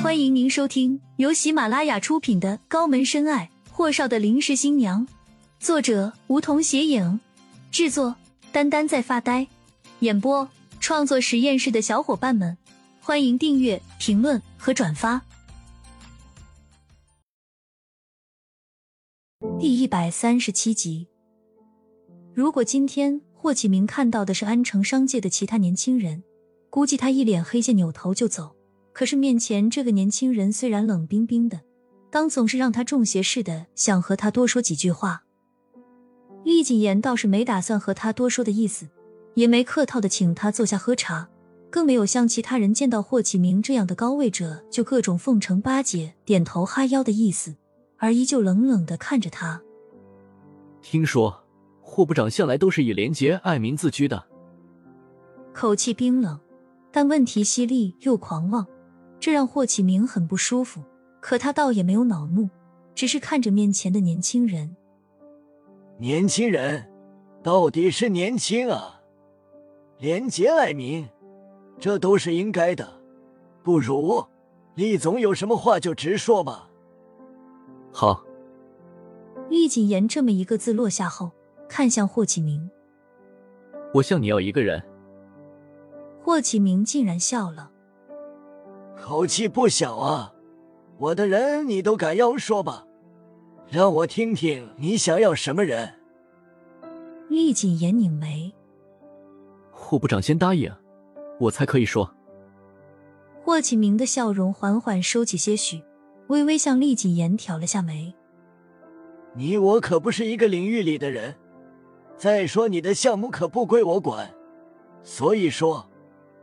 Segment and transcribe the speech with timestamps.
[0.00, 5.04] 欢迎您收听由喜马拉雅出品的《高门深爱：霍少的临时新娘》，
[5.58, 7.18] 作者梧桐斜影，
[7.72, 8.14] 制作
[8.52, 9.48] 丹丹在发呆，
[9.98, 10.48] 演播
[10.78, 12.56] 创作实验室的小伙伴们，
[13.00, 15.20] 欢迎订阅、评论和转发。
[19.58, 21.08] 第一百三十七集，
[22.32, 26.22] 如果今天霍启明看到的是安城商界的其他年轻人，
[26.70, 28.57] 估计他一脸黑线，扭头就走。
[28.98, 31.60] 可是面前这个年轻人虽然冷冰冰的，
[32.10, 35.22] 当总是让他中邪似的，想和他多说几句话。
[36.42, 38.88] 厉谨言倒是没打算和他多说的意思，
[39.34, 41.28] 也没客套的请他坐下喝茶，
[41.70, 47.54] 更没有像其他人见到霍启明这样的高位者就各种奉承巴结、点头哈腰的意思，
[47.98, 49.62] 而依旧冷冷的看着他。
[50.82, 51.44] 听说
[51.80, 54.24] 霍部长向来都是以廉洁爱民自居的，
[55.52, 56.40] 口气冰冷，
[56.90, 58.66] 但问题犀利又狂妄。
[59.20, 60.82] 这让霍启明很不舒服，
[61.20, 62.48] 可他倒也没有恼怒，
[62.94, 64.76] 只是看着面前的年轻人。
[65.98, 66.88] 年轻人，
[67.42, 69.00] 到底是年轻啊，
[69.98, 71.08] 廉洁爱民，
[71.78, 73.00] 这都是应该的。
[73.64, 74.24] 不如，
[74.76, 76.70] 厉总有什么话就直说吧。
[77.92, 78.24] 好。
[79.50, 81.30] 厉谨言这么一个字落下后，
[81.68, 82.70] 看向霍启明
[83.94, 84.82] ：“我向你要一个人。”
[86.22, 87.70] 霍启明竟然笑了。
[89.00, 90.34] 口气不小啊！
[90.98, 92.84] 我的人你都敢要，说吧，
[93.70, 95.94] 让我听听你想要什么人。
[97.28, 98.52] 厉谨言拧眉，
[99.70, 100.72] 霍部长先答应，
[101.38, 102.12] 我才可以说。
[103.44, 105.82] 霍启明的笑容缓缓收起些许，
[106.26, 108.12] 微微向厉谨言挑了下眉。
[109.34, 111.36] 你我可不是一个领域里的人，
[112.16, 114.34] 再说你的项目可不归我管，
[115.02, 115.88] 所以说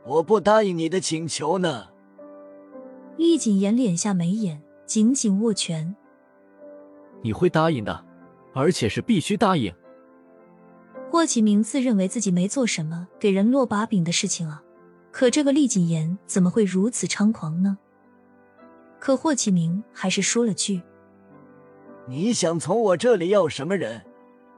[0.04, 1.88] 我不答应你的请求呢。
[3.16, 5.94] 厉谨言敛下眉眼，紧紧握拳。
[7.22, 8.04] 你会答应的，
[8.52, 9.72] 而且是必须答应。
[11.10, 14.62] 霍启明自认为自己没做什么给人落把柄的事情啊，
[15.10, 17.78] 可这个厉谨言怎么会如此猖狂呢？
[18.98, 20.82] 可霍启明还是说了句
[22.06, 24.04] ：“你想从我这里要什么人？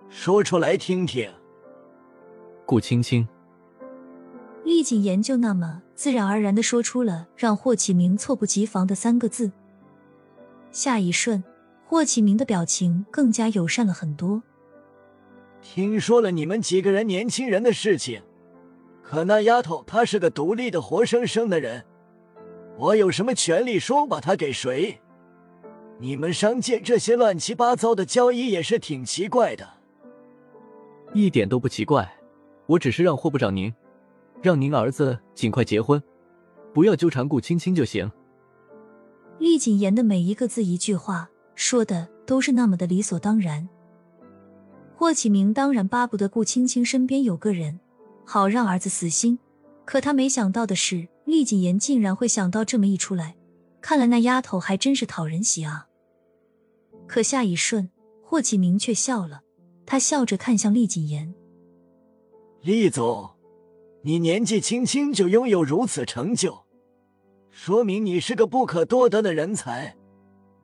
[0.09, 1.31] 说出来听听。”
[2.67, 3.29] 顾青青。
[4.69, 9.51] 厉谨言就那么自然而然的说出了让霍启明猝不及防的三个字。
[10.71, 11.43] 下一瞬，
[11.87, 14.43] 霍启明的表情更加友善了很多。
[15.63, 18.21] 听说了你们几个人年轻人的事情，
[19.03, 21.87] 可那丫头她是个独立的活生生的人，
[22.77, 25.01] 我有什么权利说把她给谁？
[25.99, 29.67] 你们商界这些乱七八糟的交易也是挺奇怪的。
[31.15, 32.19] 一点都不奇怪，
[32.67, 33.73] 我只是让霍部长您。
[34.43, 36.03] 让您儿子尽快结婚，
[36.73, 38.11] 不要纠缠顾青青就行。
[39.39, 43.69] 厉谨言的每一个字一句话说的都是那么的理所当然。
[44.97, 47.79] 霍启明当然巴不得顾青青身边有个人，
[48.25, 49.39] 好让儿子死心。
[49.85, 53.37] 可他没想到的是，厉谨言竟然会想到这么一出来。
[53.81, 55.87] 看来那丫头还真是讨人喜啊。
[57.07, 57.89] 可下一瞬，
[58.23, 59.43] 霍启明却笑了，
[59.87, 61.33] 他笑着看向厉谨言
[62.61, 63.31] ：“厉总。”
[64.03, 66.65] 你年纪轻轻就拥有如此成就，
[67.51, 69.97] 说明你是个不可多得的人才。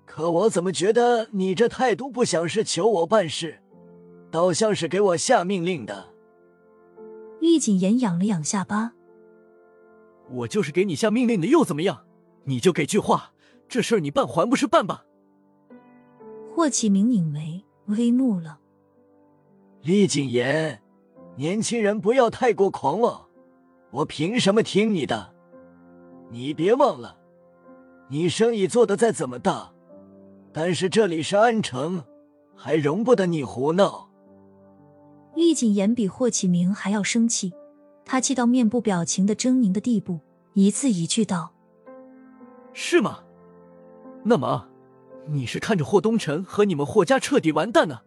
[0.07, 3.61] 可我怎么觉得你这态度不像是求我办事，
[4.31, 6.15] 倒像是给我下命令的？
[7.41, 8.93] 厉谨言仰了仰下巴
[10.31, 12.05] ：“我就是给你下命令的，又怎么样？
[12.45, 13.33] 你就给句话，
[13.69, 15.05] 这事儿你办还不是办吧？”
[16.55, 18.61] 霍启明拧眉，微怒了
[19.83, 20.81] ：“厉谨言。”
[21.37, 23.24] 年轻人不要太过狂妄，
[23.95, 25.33] 我凭什么听你的？
[26.29, 27.17] 你别忘了，
[28.09, 29.71] 你生意做的再怎么大，
[30.53, 32.03] 但是这里是安城，
[32.57, 34.11] 还容不得你胡闹。
[35.37, 37.53] 厉谨言比霍启明还要生气，
[38.05, 40.19] 他气到面部表情的狰狞的地步，
[40.55, 41.53] 一字一句道
[42.75, 43.21] ：“是吗？
[44.25, 44.67] 那么，
[45.29, 48.01] 你是看着霍东辰和你们霍家彻底完蛋呢？”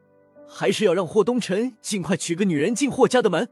[0.49, 3.49] 还是要让霍东辰尽快娶个女人进霍家的门。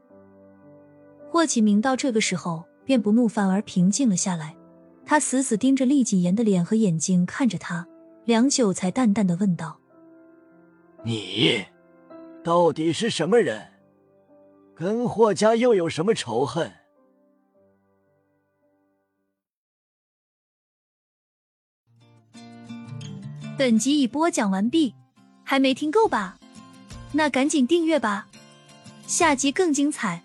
[1.30, 4.56] 霍启明到这个时候便不怒，反而平静了下来。
[5.04, 7.86] 他死死盯着厉谨言的脸和眼睛看着他，
[8.24, 9.78] 良久才淡淡的问道
[11.04, 11.64] ：“你
[12.42, 13.68] 到底是什么人？
[14.74, 16.72] 跟霍家又有什么仇恨？”
[23.56, 24.94] 本集已播讲完毕，
[25.44, 26.38] 还没听够吧？
[27.12, 28.26] 那赶紧订阅吧，
[29.06, 30.22] 下集更精彩。